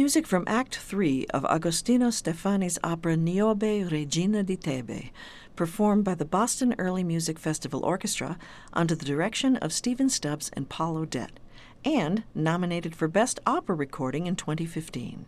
Music 0.04 0.28
from 0.28 0.43
Act 0.47 0.76
3 0.76 1.28
of 1.28 1.45
Agostino 1.45 2.10
Stefani's 2.10 2.78
opera 2.84 3.16
Niobe 3.16 3.89
Regina 3.89 4.43
di 4.43 4.58
Tebe, 4.58 5.12
performed 5.56 6.04
by 6.04 6.14
the 6.14 6.26
Boston 6.26 6.76
Early 6.78 7.06
Music 7.06 7.39
Festival 7.39 7.86
Orchestra 7.86 8.38
under 8.74 8.95
the 8.95 9.06
direction 9.06 9.56
of 9.56 9.72
Stephen 9.72 10.10
Stubbs 10.10 10.51
and 10.58 10.68
Paul 10.68 10.97
O'Dette, 10.97 11.39
and 11.86 12.24
nominated 12.36 12.97
for 12.97 13.08
Best 13.08 13.39
Opera 13.45 13.78
Recording 13.78 14.28
in 14.28 14.36
2015. 14.36 15.26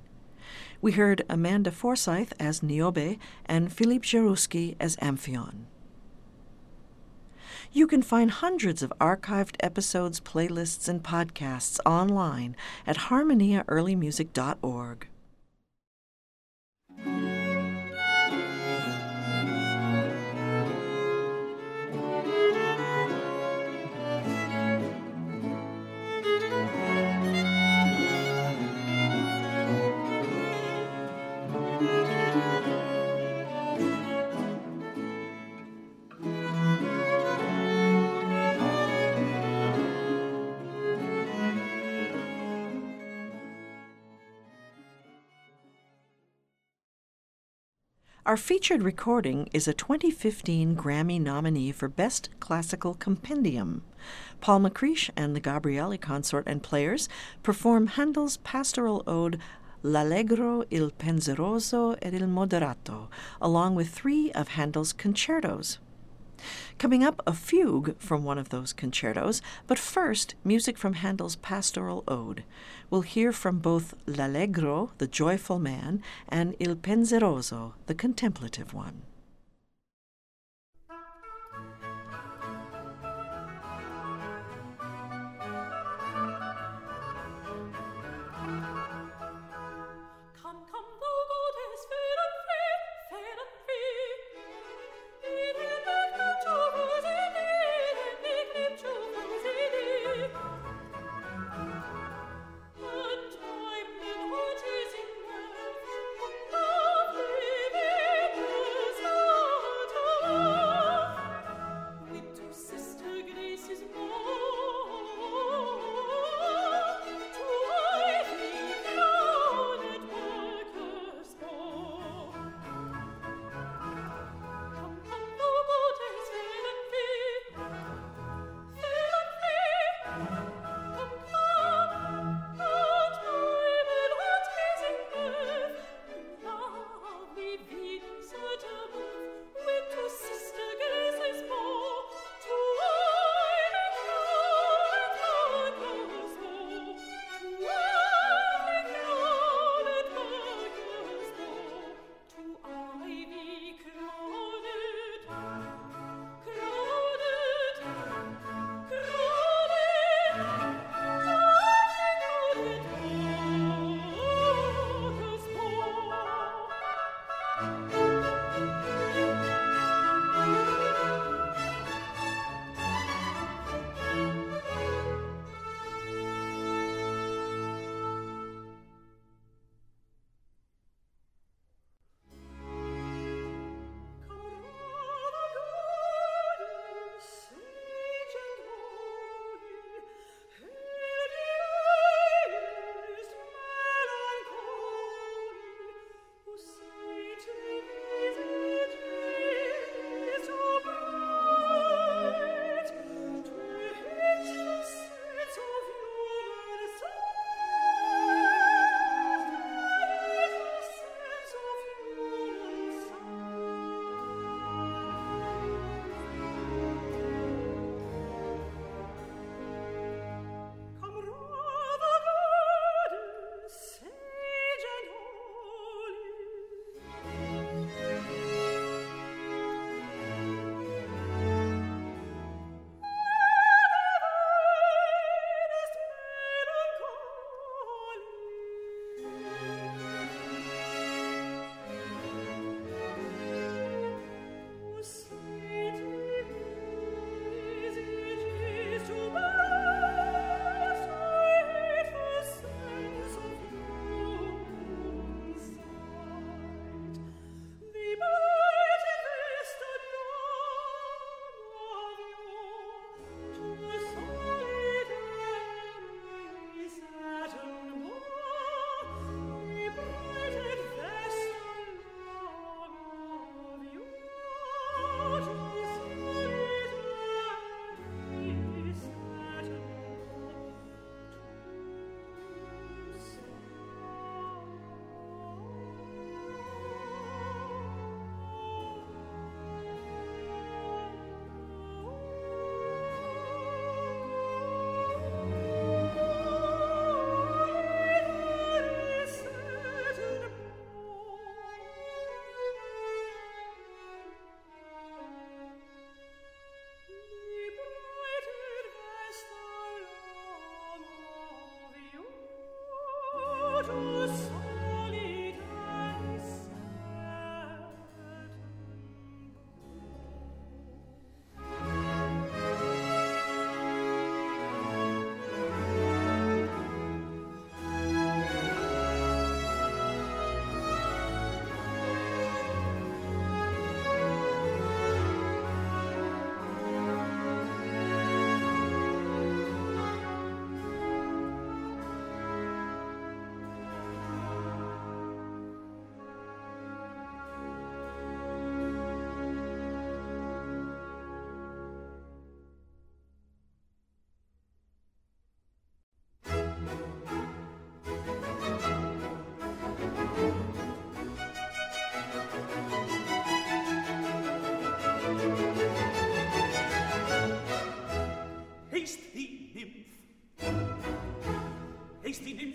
We 0.82 0.92
heard 0.92 1.24
Amanda 1.30 1.72
Forsyth 1.72 2.34
as 2.38 2.62
Niobe 2.62 3.18
and 3.46 3.72
Philippe 3.72 4.06
Jaroussky 4.06 4.76
as 4.78 4.98
Amphion. 5.02 5.68
You 7.76 7.86
can 7.88 8.02
find 8.02 8.32
hundreds 8.32 8.82
of 8.84 8.94
archived 9.02 9.58
episodes, 9.60 10.22
playlists, 10.22 10.88
and 10.88 11.04
podcasts 11.04 11.78
online 11.86 12.56
at 12.88 12.96
harmoniaearlymusic.org. 12.96 15.08
Our 48.26 48.38
featured 48.38 48.82
recording 48.82 49.50
is 49.54 49.68
a 49.68 49.74
2015 49.74 50.76
Grammy 50.76 51.22
nominee 51.22 51.72
for 51.72 51.88
Best 51.88 52.30
Classical 52.40 52.96
Compendium. 52.96 53.84
Paul 54.42 54.62
McCreesh 54.62 55.12
and 55.16 55.36
the 55.36 55.40
Gabrieli 55.40 56.02
Consort 56.02 56.44
and 56.48 56.64
Players 56.64 57.08
perform 57.44 57.86
Handel's 57.86 58.38
pastoral 58.38 59.04
ode 59.06 59.38
L'Allegro, 59.84 60.64
il 60.72 60.90
Penseroso, 60.90 61.96
ed 62.02 62.16
il 62.16 62.28
Moderato, 62.28 63.10
along 63.40 63.76
with 63.76 63.90
three 63.90 64.32
of 64.32 64.48
Handel's 64.48 64.92
concertos. 64.92 65.78
Coming 66.78 67.04
up, 67.04 67.22
a 67.26 67.34
fugue 67.34 67.98
from 68.00 68.24
one 68.24 68.38
of 68.38 68.50
those 68.50 68.74
concertos, 68.74 69.42
but 69.68 69.80
first, 69.80 70.36
music 70.44 70.78
from 70.78 70.94
Handel's 70.94 71.36
Pastoral 71.38 72.04
Ode. 72.08 72.44
We'll 72.90 73.02
hear 73.02 73.32
from 73.32 73.60
both 73.60 73.94
L'Allegro, 74.06 74.92
the 74.98 75.08
joyful 75.08 75.60
man, 75.60 76.02
and 76.30 76.56
Il 76.60 76.76
Penseroso, 76.76 77.74
the 77.86 77.96
contemplative 77.96 78.74
one. 78.74 79.02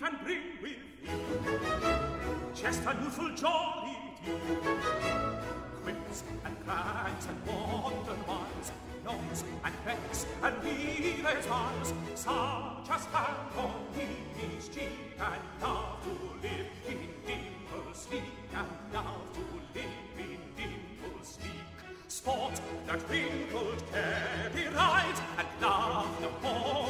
And 0.03 0.18
bring 0.24 0.40
with 0.62 0.76
thee 1.03 1.90
just 2.55 2.80
a 2.84 2.96
youthful 3.03 3.30
jollity. 3.34 3.96
Quips 5.82 6.24
and 6.44 6.64
crags 6.64 7.26
and 7.26 7.46
wonder 7.46 8.16
wise, 8.26 8.72
gnomes 9.05 9.44
and 9.64 9.74
becks 9.84 10.26
and 10.42 10.62
weavers' 10.62 11.48
wives, 11.48 11.92
such 12.14 12.90
as 12.90 13.05
have 13.07 13.57
on 13.59 13.72
his 13.94 14.68
cheek 14.68 15.16
and 15.18 15.62
love 15.62 16.03
to 16.05 16.11
live 16.46 16.66
in 16.88 16.98
dimple 17.26 17.94
sleek 17.94 18.22
and 18.55 18.68
love 18.94 19.26
to 19.34 19.78
live 19.78 20.18
in 20.18 20.38
dimple 20.57 21.22
sleek. 21.22 21.51
Sport 22.09 22.61
that 22.86 23.01
wrinkled 23.09 23.82
carry 23.92 24.68
rides 24.68 25.20
and 25.38 25.48
love 25.61 26.20
the 26.20 26.28
sides 26.42 26.89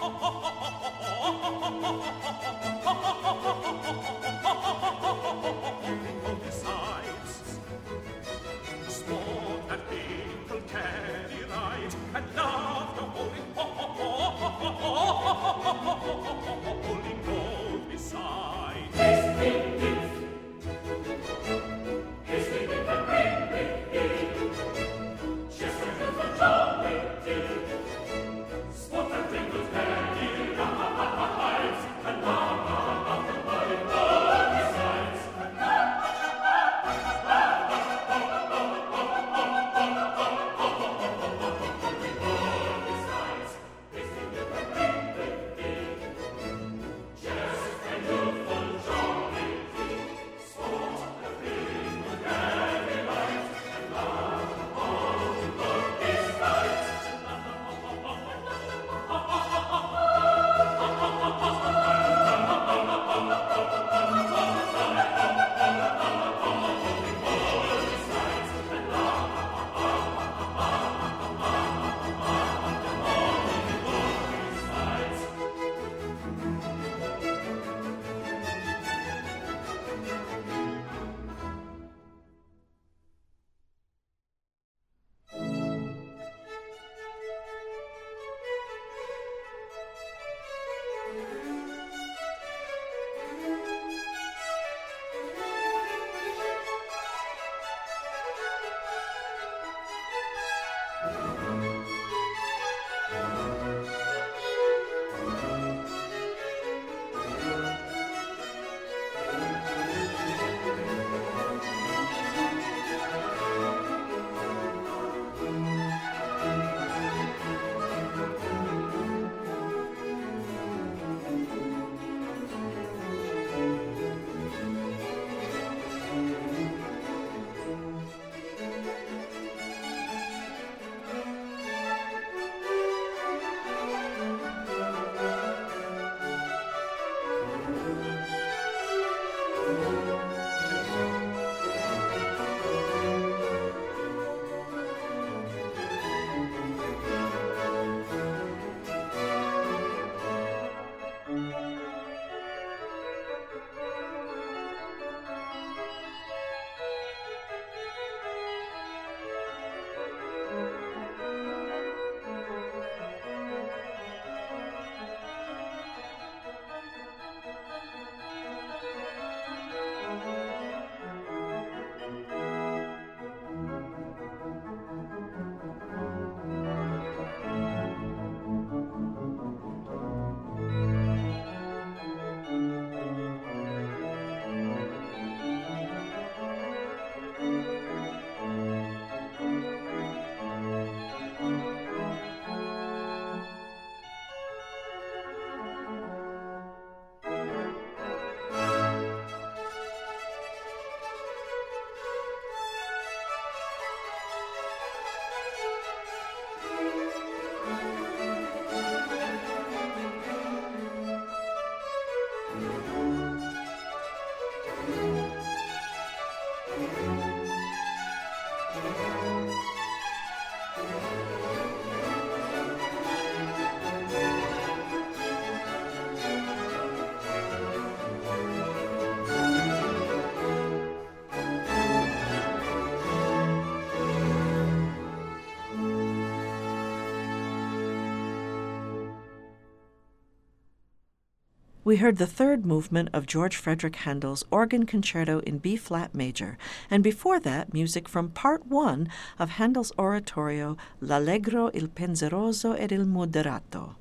we 241.91 241.97
heard 241.97 242.15
the 242.15 242.25
third 242.25 242.65
movement 242.65 243.09
of 243.11 243.25
George 243.25 243.57
Frederick 243.57 243.97
Handel's 243.97 244.45
Organ 244.49 244.85
Concerto 244.85 245.39
in 245.39 245.57
B 245.57 245.75
flat 245.75 246.15
major, 246.15 246.57
and 246.89 247.03
before 247.03 247.37
that, 247.41 247.73
music 247.73 248.07
from 248.07 248.29
part 248.29 248.65
one 248.65 249.09
of 249.37 249.49
Handel's 249.49 249.91
oratorio 249.99 250.77
L'Allegro, 251.01 251.69
il 251.73 251.89
Penseroso 251.89 252.79
ed 252.79 252.93
il 252.93 253.05
Moderato. 253.05 253.95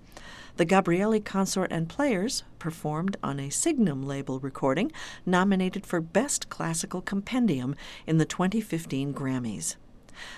The 0.57 0.66
Gabrieli 0.66 1.18
Consort 1.24 1.72
and 1.72 1.88
Players 1.88 2.45
performed 2.61 3.16
on 3.24 3.41
a 3.41 3.51
Signum 3.51 4.05
label 4.05 4.38
recording 4.38 4.93
nominated 5.26 5.84
for 5.84 6.01
Best 6.01 6.49
Classical 6.49 7.03
Compendium 7.03 7.74
in 8.07 8.18
the 8.18 8.24
2015 8.24 9.12
Grammys. 9.12 9.74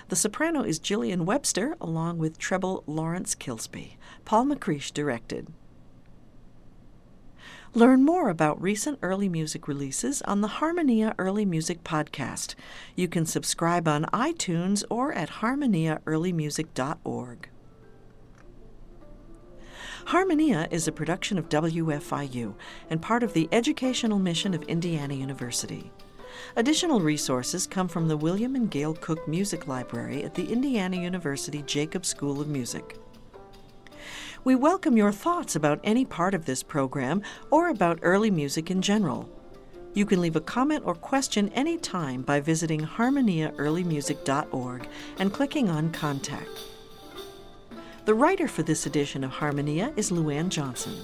The 0.07 0.15
soprano 0.15 0.63
is 0.63 0.79
Gillian 0.79 1.23
Webster, 1.23 1.75
along 1.79 2.17
with 2.17 2.39
treble 2.39 2.83
Lawrence 2.87 3.35
Kilsby. 3.35 3.97
Paul 4.25 4.45
McCreesh 4.45 4.91
directed. 4.91 5.53
Learn 7.75 8.03
more 8.03 8.29
about 8.29 8.61
recent 8.61 8.99
early 9.01 9.27
music 9.27 9.67
releases 9.67 10.21
on 10.21 10.41
the 10.41 10.47
Harmonia 10.47 11.15
Early 11.17 11.43
Music 11.43 11.83
Podcast. 11.83 12.53
You 12.95 13.07
can 13.07 13.25
subscribe 13.25 13.87
on 13.87 14.05
iTunes 14.13 14.83
or 14.91 15.11
at 15.13 15.31
harmoniaearlymusic.org. 15.41 17.49
Harmonia 20.05 20.67
is 20.69 20.87
a 20.87 20.91
production 20.91 21.39
of 21.39 21.49
WFIU 21.49 22.53
and 22.91 23.01
part 23.01 23.23
of 23.23 23.33
the 23.33 23.49
educational 23.51 24.19
mission 24.19 24.53
of 24.53 24.61
Indiana 24.63 25.15
University. 25.15 25.91
Additional 26.55 26.99
resources 26.99 27.65
come 27.65 27.87
from 27.87 28.07
the 28.07 28.17
William 28.17 28.55
and 28.55 28.69
Gail 28.69 28.93
Cook 28.93 29.27
Music 29.27 29.67
Library 29.67 30.23
at 30.23 30.35
the 30.35 30.51
Indiana 30.51 30.97
University 30.97 31.63
Jacobs 31.63 32.09
School 32.09 32.39
of 32.39 32.47
Music. 32.47 32.99
We 34.45 34.55
welcome 34.55 34.97
your 34.97 35.13
thoughts 35.13 35.55
about 35.55 35.79
any 35.85 36.03
part 36.03 36.33
of 36.33 36.43
this 36.43 36.63
program 36.63 37.21
or 37.49 37.69
about 37.69 37.99
early 38.01 38.29
music 38.29 38.69
in 38.69 38.81
general. 38.81 39.29
You 39.93 40.05
can 40.05 40.19
leave 40.19 40.35
a 40.35 40.41
comment 40.41 40.83
or 40.85 40.95
question 40.95 41.47
anytime 41.49 42.23
by 42.23 42.41
visiting 42.41 42.81
harmoniaearlymusic.org 42.81 44.89
and 45.17 45.31
clicking 45.31 45.69
on 45.69 45.93
Contact. 45.93 46.49
The 48.03 48.13
writer 48.13 48.49
for 48.49 48.63
this 48.63 48.85
edition 48.85 49.23
of 49.23 49.31
Harmonia 49.31 49.93
is 49.95 50.11
Luann 50.11 50.49
Johnson. 50.49 50.97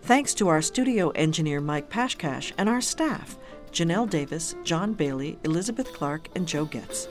Thanks 0.00 0.32
to 0.34 0.48
our 0.48 0.62
studio 0.62 1.10
engineer 1.10 1.60
Mike 1.60 1.90
Pashkash 1.90 2.52
and 2.56 2.66
our 2.66 2.80
staff, 2.80 3.36
Janelle 3.72 4.08
Davis, 4.08 4.54
John 4.64 4.94
Bailey, 4.94 5.38
Elizabeth 5.44 5.92
Clark, 5.92 6.30
and 6.34 6.48
Joe 6.48 6.64
Getz. 6.64 7.08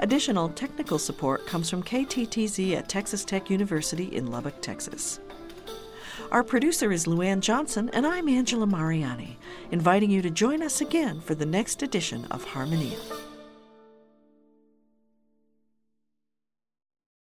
Additional 0.00 0.48
technical 0.48 0.98
support 0.98 1.46
comes 1.46 1.70
from 1.70 1.82
KTTZ 1.82 2.76
at 2.76 2.88
Texas 2.88 3.24
Tech 3.24 3.50
University 3.50 4.04
in 4.14 4.30
Lubbock, 4.30 4.60
Texas. 4.60 5.20
Our 6.30 6.42
producer 6.42 6.92
is 6.92 7.06
Luann 7.06 7.40
Johnson, 7.40 7.90
and 7.92 8.06
I'm 8.06 8.28
Angela 8.28 8.66
Mariani, 8.66 9.38
inviting 9.70 10.10
you 10.10 10.22
to 10.22 10.30
join 10.30 10.62
us 10.62 10.80
again 10.80 11.20
for 11.20 11.34
the 11.34 11.46
next 11.46 11.82
edition 11.82 12.24
of 12.30 12.44
Harmonia. 12.44 12.98